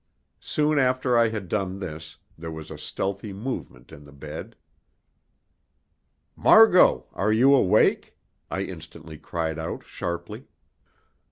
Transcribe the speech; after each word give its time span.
Soon 0.39 0.79
after 0.79 1.15
I 1.15 1.29
had 1.29 1.47
done 1.47 1.77
this 1.77 2.17
there 2.35 2.49
was 2.49 2.71
a 2.71 2.77
stealthy 2.79 3.33
movement 3.33 3.91
in 3.91 4.03
the 4.03 4.11
bed. 4.11 4.55
"Margot, 6.35 7.05
are 7.13 7.31
you 7.31 7.53
awake?" 7.53 8.17
I 8.49 8.63
instantly 8.63 9.19
cried 9.19 9.59
out 9.59 9.85
sharply. 9.85 10.47